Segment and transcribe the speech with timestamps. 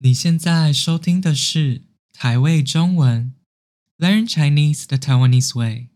[0.00, 1.82] 你现在收听的是
[2.12, 3.34] 台味中文
[3.98, 5.88] ，Learn Chinese the Taiwanese way。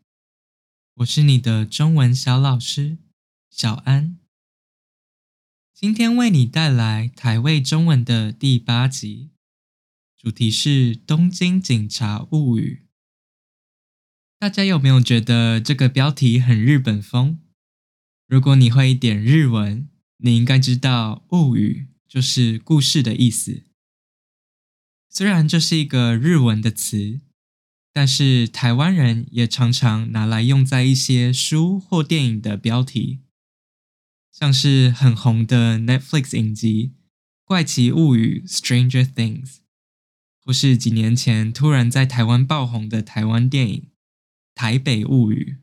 [0.95, 2.99] 我是你的中文小老师
[3.49, 4.19] 小安，
[5.73, 9.31] 今天为你带来台味中文的第八集，
[10.17, 12.83] 主题是《东京警察物语》。
[14.41, 17.39] 大家有没有觉得这个标题很日本风？
[18.27, 23.63] 如果你会一点日文，你应该知道“物语”就是故事的意思。
[25.15, 27.21] 虽然这是一个日文的词，
[27.93, 33.21] 但是台湾人也常常拿来用在一些书或电影的标题，
[34.33, 36.87] 像是很红的 Netflix 影集
[37.45, 39.59] 《怪奇物语》（Stranger Things），
[40.43, 43.81] 或是几年前突然在台湾爆红的台湾电影
[44.55, 45.59] 《台北物语》。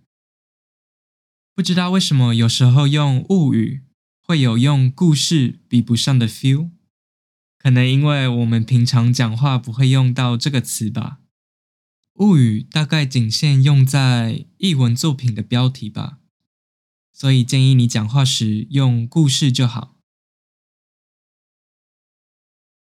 [1.56, 3.82] 不知道为什么有时候用物语
[4.22, 6.70] 会有用故事比不上的 feel。
[7.60, 11.20] 可能因为我们平常讲话不会用到这个词吧，
[12.16, 16.20] 物语大概仅限用在译文作品的标题吧，
[17.12, 19.98] 所以建议你讲话时用故事就好。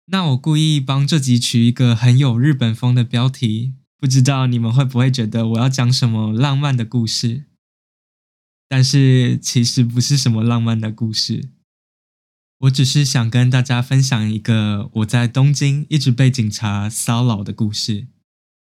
[0.06, 7.44] 那我故意帮这集取一个很有日本风的标题，不知道你们会不会觉得我要讲什么浪漫的故事？
[8.68, 11.53] 但是其实不是什么浪漫的故事。
[12.64, 18.06] 我只是想跟大家分享一个我在东京一直被警察骚扰的故事，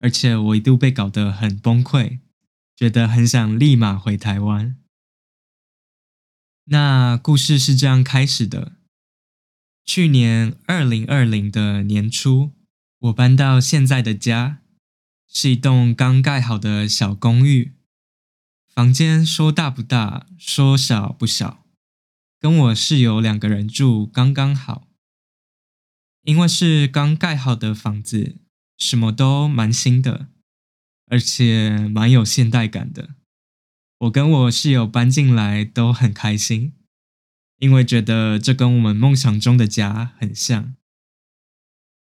[0.00, 2.18] 而且我一度被搞得很崩溃，
[2.74, 4.76] 觉得很想立马回台湾。
[6.64, 8.72] 那故事是这样开始的：
[9.84, 12.50] 去年二零二零的年初，
[12.98, 14.62] 我搬到现在的家，
[15.28, 17.74] 是一栋刚盖好的小公寓，
[18.74, 21.65] 房间说大不大，说小不小。
[22.38, 24.88] 跟我室友两个人住刚刚好，
[26.22, 28.36] 因为是刚盖好的房子，
[28.76, 30.28] 什么都蛮新的，
[31.06, 33.14] 而且蛮有现代感的。
[34.00, 36.74] 我跟我室友搬进来都很开心，
[37.58, 40.74] 因为觉得这跟我们梦想中的家很像。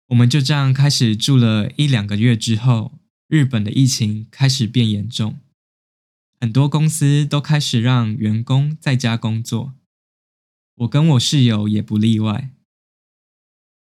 [0.07, 5.37] 我们就这样开始住了一两个月之后，日本的疫情开始变严重，
[6.41, 9.75] 很多公司都开始让员工在家工作。
[10.77, 12.51] 我跟我室友也不例外，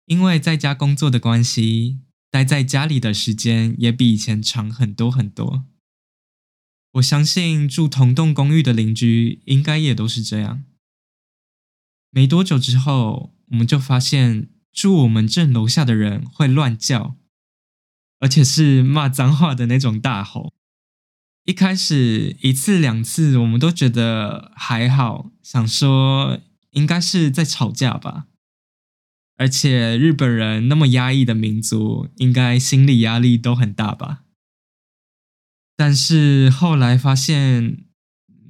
[0.05, 1.99] 因为在家工作的关系，
[2.31, 5.65] 待在家里的时间也比以前长很多很多。
[6.93, 10.63] 我相信住同栋公寓的邻居应该也都是这样。
[12.11, 17.17] 没多久之后，我们就发现住我们镇楼下的人会乱叫，
[18.19, 20.53] 而且是骂脏话的那种大吼。
[21.43, 26.39] 一开始一次两次，我们都觉得还好，想说。
[26.71, 28.27] 应该是在吵架吧，
[29.37, 34.23] 而且日本人那么压抑的民族，应该心理压力都很大吧。
[35.75, 37.85] 但是后来发现，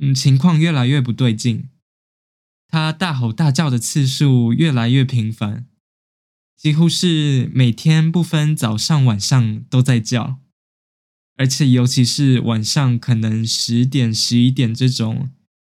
[0.01, 1.69] 嗯，情况越来越不对劲，
[2.67, 5.67] 他大吼大叫的次数越来越频繁，
[6.57, 10.39] 几乎是每天不分早上晚上都在叫，
[11.37, 15.29] 而且尤其是晚上，可能十点、十一点这种。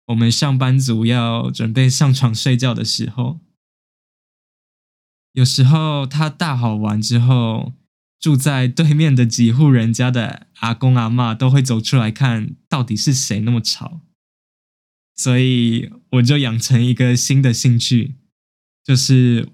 [0.07, 3.39] 我们上班族要准备上床睡觉的时候，
[5.31, 7.73] 有时候他大吼完之后，
[8.19, 14.01] 住在对面的几户人家的阿公阿嬷都会走出来看到底是谁那么吵，
[15.15, 18.15] 所以我就养成一个新的兴趣，
[18.83, 19.49] 就是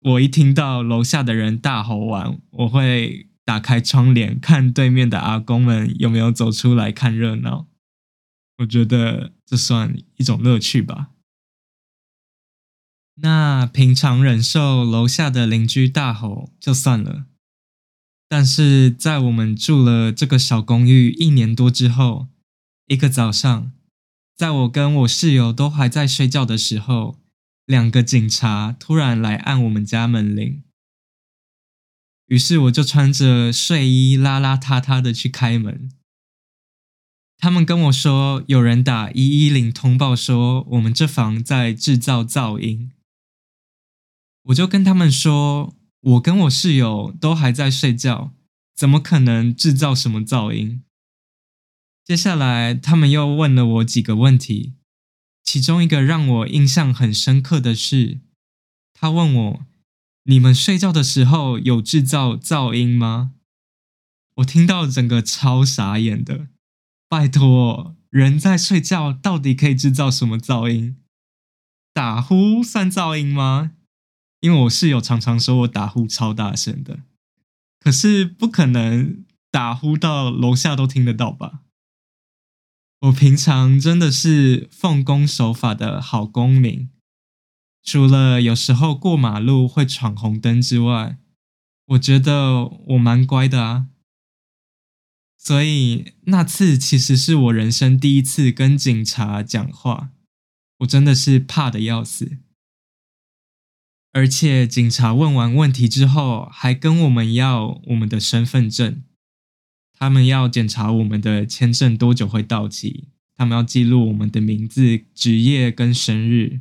[0.00, 7.68] 我一听到楼下的人大吼完，我会打开窗帘看对面的阿公们有没有走出来看热闹。
[8.58, 11.10] 我觉得这算一种乐趣吧。
[13.16, 17.26] 那平常忍受楼下的邻居大吼就算了，
[18.28, 22.28] 但是在我们住了这个小公寓一年多之后，
[22.86, 23.72] 一个早上，
[24.34, 27.18] 在我跟我室友都还在睡觉的时候，
[27.66, 30.62] 两个警察突然来按我们家门铃。
[32.26, 35.92] 于是我就穿着睡衣邋邋遢遢的去开门。
[37.42, 42.92] 他们跟我说，有人打一一零通报说我们这房在制造噪音。
[44.44, 48.32] 我就跟他们说，我跟我室友都还在睡觉，
[48.76, 50.84] 怎么可能制造什么噪音？
[52.04, 54.74] 接下来他们又问了我几个问题，
[55.42, 58.20] 其中一个让我印象很深刻的是，
[58.94, 59.66] 他问我
[60.30, 63.32] ：“你们睡觉的时候有制造噪音吗？”
[64.36, 66.46] 我听到整个超傻眼的。
[67.12, 70.96] 拜托，人在睡觉，到底可以制造什么噪音？
[71.92, 73.72] 打呼算噪音吗？
[74.40, 77.00] 因为我室友常常说我打呼超大声的，
[77.78, 81.60] 可是不可能打呼到楼下都听得到吧？
[83.00, 86.88] 我平常真的是奉公守法的好公民，
[87.84, 91.18] 除了有时候过马路会闯红灯之外，
[91.88, 93.88] 我觉得我蛮乖的啊。
[95.44, 100.10] 所以那次其实是我人生第一次跟警察讲话，
[100.78, 102.38] 我真的是怕的要死。
[104.12, 109.02] 而且警察问完问题之后，还跟我们要我们的身份证。
[109.98, 116.60] 他们要检查我们的签证多久会到期，他们要记录我们的名字、职业跟生日。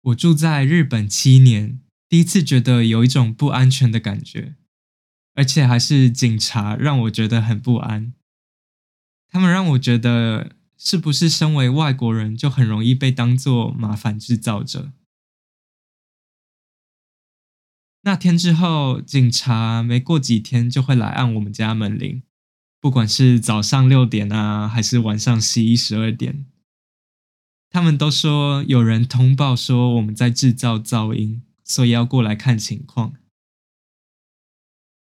[0.00, 4.54] 我住在日本七年，第一次觉得有一种不安全的感觉，
[5.36, 8.12] 而且还是警察让我觉得很不安。
[9.28, 14.92] 他们让我觉得，是不是身为外国人就很容易被当作麻烦制造者？
[18.02, 22.22] 那天之后，警察没过几天就会来按我们家门铃，
[22.80, 26.46] 不管是早上六点啊，还是晚上十一、十二点，
[27.68, 33.14] 他们都说有人通报说我们在制造噪音，所以要过来看情况。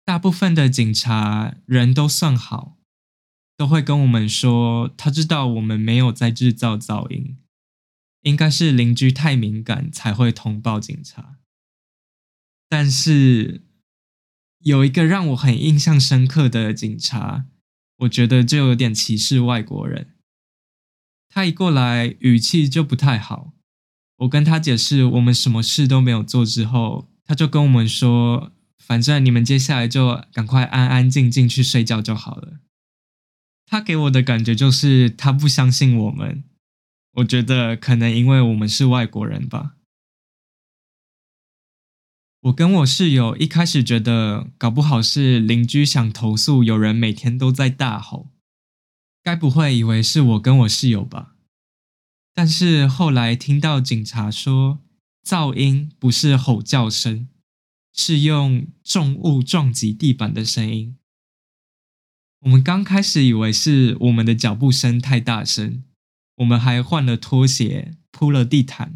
[0.06, 2.78] 大部分的警察人都算好，
[3.56, 7.38] 都会跟我们说，他知道我们没有在制造噪音，
[8.22, 11.38] 应该是邻居太敏感才会通报警察。
[12.68, 13.62] 但是
[14.60, 17.46] 有一个让我很印象深刻的警察，
[18.00, 20.16] 我觉得就有点歧视外国人。
[21.30, 23.54] 他一过来，语气就不太好。
[24.18, 28.54] 我跟他解释我们什么事都没有做之后，他就跟我们说
[28.86, 32.60] ：“反正你们接下来就赶快安安静静去睡觉就好了。”
[33.66, 36.44] 他给我的感觉就是他不相信我们。
[37.18, 39.76] 我觉得可能因为我们是外国人吧。
[42.42, 48.32] 我跟我室友一开始觉得，搞不好是邻居想投诉有人每天都在大吼，
[49.24, 51.36] 该不会以为是我跟我室友吧？
[52.34, 54.80] 但是后来听到警察说，
[55.24, 57.30] 噪音不是吼叫声，
[57.94, 60.98] 是用重物撞击地板的声音。
[62.42, 65.84] 我们刚开始以为是我们的脚步声太大声，
[66.38, 68.96] 我们还换了拖鞋，铺了地毯。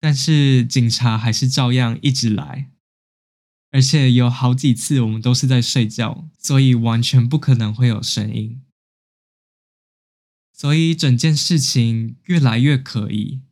[0.00, 2.70] 但是警察还是照样一直来，
[3.70, 8.62] 而且有好几次我们都是在睡觉，所以完全不可能会有声音。
[10.52, 13.42] 所以整件事情越来越可疑，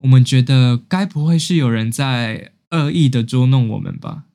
[0.00, 4.26] 我们觉得该不会是有人在恶意的捉弄我们吧？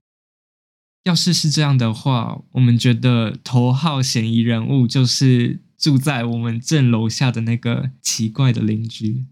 [1.03, 9.27] 要是是这样的话，我们觉得头号嫌疑人物就是住在我们正楼下的那个奇怪的邻居。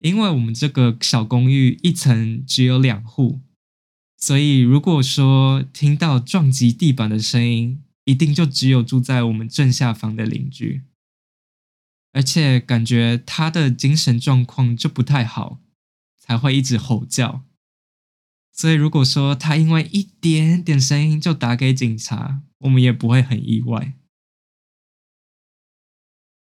[0.00, 3.40] 因为我们这个小公寓一层只有两户，
[4.18, 10.82] 所以如果说听到撞击地板的声音，一定就只有住在我们正下方的邻居，
[12.12, 15.61] 而且感觉他的精神状况就不太好，
[16.22, 17.44] 才会一直吼叫。
[18.52, 23.94] 所以如果说他因为一点点声音就打给警察，我们也不会很意外。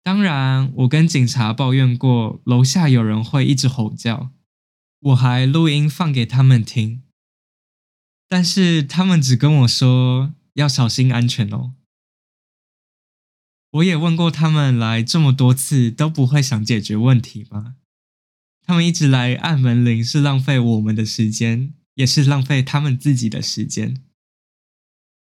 [0.03, 4.31] 当然，我跟警察抱怨过楼下有人会一直吼叫，
[5.01, 7.03] 我还录音放给他们听，
[8.29, 11.75] 但是他们只跟我说要小心安全哦。
[13.73, 17.75] 我也问过他们来这么多次都不会想解决问题吗？
[18.67, 24.03] 他们一直来按门铃是浪费我们的时间，也是浪费他们自己的时间。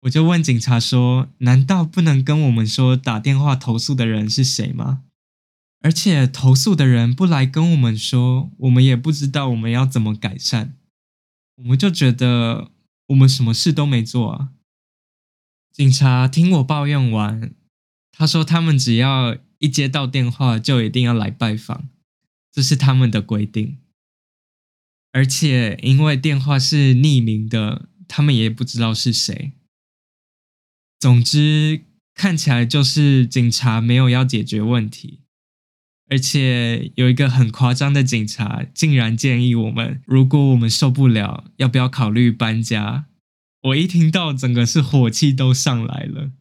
[0.02, 5.02] 我就问警察说：“难道不能跟我们说打电话投诉的人是谁吗？
[5.80, 10.76] 而且投诉的人不来跟我们说，我们也不知道我们要怎么改善。
[11.56, 12.70] 我们就觉得
[13.08, 14.50] 我们什么事都没做啊。”
[15.74, 17.52] 警察听我抱怨完，
[18.12, 21.88] 他说：“他们只要一接到电话，就一定要来拜访，
[22.54, 23.78] 这是他们的规定。
[25.12, 29.52] 而且因为电话是匿名的，他们也不知道是谁。”
[30.98, 31.82] 总之，
[32.14, 35.20] 看起来就是警察没有要解决问题，
[36.08, 43.06] 而且有一个很夸张的警察，竟然建议我们，如果我们受不了，要不要考虑搬家？
[43.60, 46.32] 我一听到，整个是火气都上来了。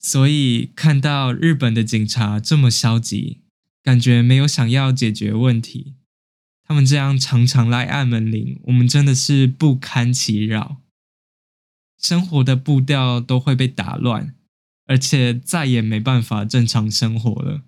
[0.00, 3.41] 所以看到日本的警察这么消极，
[3.82, 5.96] 感觉没有想要解决问题，
[6.64, 10.82] 他们这样常常来按门铃，我们真的是不堪其扰。
[11.98, 14.34] 生活的步调都会被打乱，
[14.86, 17.62] 而且再也没办法正常生活了。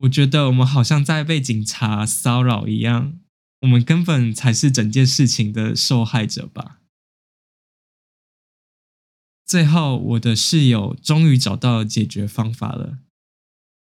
[0.00, 3.18] 我觉得我们好像在被警察骚扰一样，
[3.60, 6.78] 我们根本才是整件事情的受害者吧。
[9.44, 13.00] 最后，我的室友终于找到解决方法了，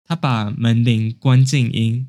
[0.09, 2.09] 他把门铃关静音。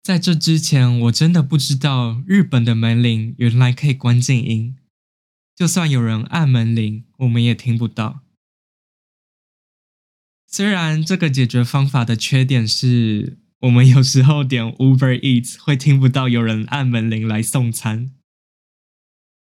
[0.00, 4.76] 在这之前，我真的不知道日本的门铃原来可以关静音，
[5.56, 8.20] 就算有人按门铃，我们也听不到。
[10.46, 18.12] 虽然这个解决方法的缺点是我们有时候点 Uber Eats 会听不到有人按门铃来送餐，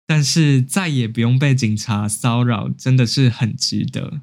[0.07, 4.23] 但是再也不用被警察骚扰，真的是很值得。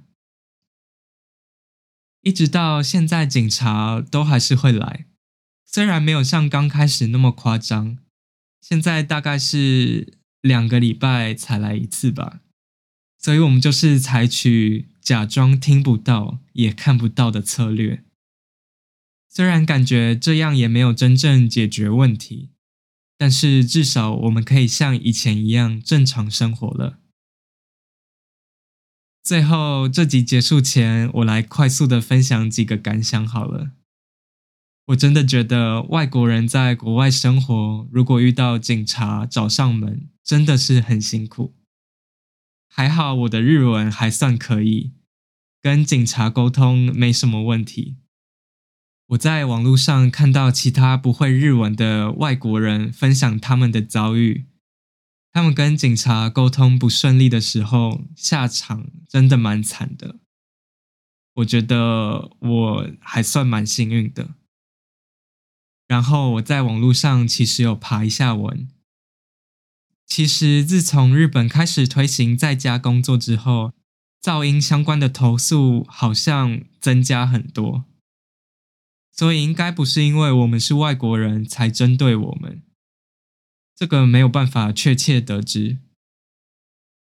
[2.22, 5.06] 一直到现在，警察都还是会来。
[5.66, 7.98] 虽然没有像刚开始那么夸张，
[8.62, 12.42] 现在大概是两个礼拜才来一次吧，
[13.18, 18.04] 所以我们就是采取假装听不到也看不到的策略。
[19.30, 22.52] 虽然感觉这样也没有真正解决问题，
[23.18, 27.00] 但是至少我们可以像以前一样正常生活了。
[29.24, 33.72] 最后，这集结束前，我来快速的分享几个感想好了。
[34.88, 41.54] 我真的觉得外国人在国外生活，如果遇到警察找上门，真的是很辛苦。
[42.68, 44.94] 还好我的日文还算可以，
[45.62, 47.98] 跟警察沟通没什么问题。
[49.10, 54.46] 我在网络上看到其他不会日文的外国人分享他们的遭遇，
[55.32, 60.18] 他们跟警察沟通不顺利的时候，下场真的蛮惨的。
[61.36, 64.36] 我觉得我还算蛮幸运的。
[65.88, 68.68] 然后我在网络上其实有爬一下文。
[70.06, 73.74] 其实自从日本开始推行在家工作之后，
[74.22, 77.86] 噪音相关的投诉好像增加很多。
[79.14, 82.62] 所以应该不是因为我们是外国人才针对我们，
[83.82, 85.80] 这个没有办法确切得知。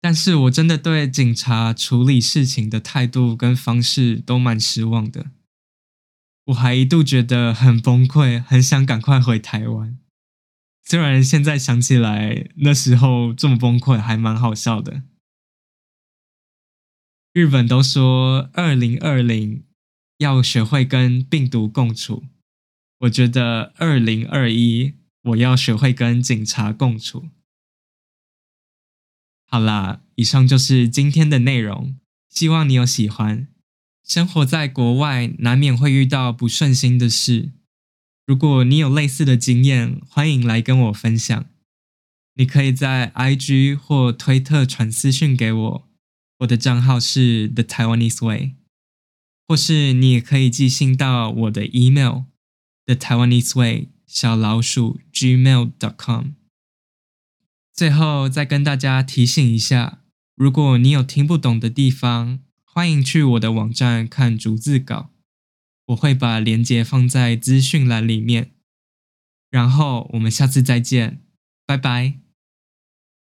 [0.01, 5.27] 但是我真的对警察处理事情的态度跟方式都蛮失望的。
[6.47, 9.99] 我还一度觉得很崩溃，很想赶快回台湾。
[10.83, 15.03] 虽然现在想起来，那时候这么崩溃还蛮好笑的。
[17.35, 19.67] 日本都说二零二零
[20.17, 22.25] 要学会跟病毒共处，
[23.01, 27.29] 我觉得二零二一我要学会跟警察共处。
[29.47, 31.97] 好啦，以上就是今天的内容，
[32.29, 33.49] 希望你有喜欢。
[34.03, 37.53] 生活在国外，难免会遇到不顺心的事。
[38.27, 41.47] 如果你有类似的经验，欢迎来跟我分享。
[42.35, 45.89] 你可以在 IG 或推特传私讯给我，
[46.39, 48.55] 我的账号是 The Taiwanese Way，
[49.47, 52.23] 或是你也可以寄信到我的 email
[52.87, 56.33] The Taiwanese Way 小老鼠 gmail.com。
[57.73, 60.03] 最后再跟大家提醒一下，
[60.37, 65.09] 如果你有听不懂的地方，欢迎去我的网站看逐字稿，
[65.87, 68.51] 我会把链接放在资讯栏里面。
[69.51, 71.23] 然后我们下次再见，
[71.65, 72.22] 拜拜。